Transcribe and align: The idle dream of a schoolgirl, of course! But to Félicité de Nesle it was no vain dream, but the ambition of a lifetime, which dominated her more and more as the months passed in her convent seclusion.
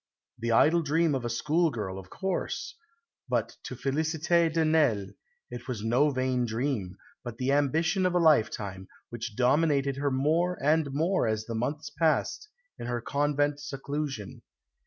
The 0.39 0.51
idle 0.51 0.81
dream 0.81 1.13
of 1.13 1.23
a 1.25 1.29
schoolgirl, 1.29 1.99
of 1.99 2.09
course! 2.09 2.73
But 3.29 3.55
to 3.65 3.75
Félicité 3.75 4.51
de 4.51 4.65
Nesle 4.65 5.11
it 5.51 5.67
was 5.67 5.83
no 5.83 6.09
vain 6.09 6.47
dream, 6.47 6.97
but 7.23 7.37
the 7.37 7.51
ambition 7.51 8.07
of 8.07 8.15
a 8.15 8.19
lifetime, 8.19 8.87
which 9.11 9.35
dominated 9.35 9.97
her 9.97 10.09
more 10.09 10.57
and 10.59 10.91
more 10.91 11.27
as 11.27 11.45
the 11.45 11.53
months 11.53 11.91
passed 11.91 12.47
in 12.79 12.87
her 12.87 12.99
convent 12.99 13.59
seclusion. 13.59 14.41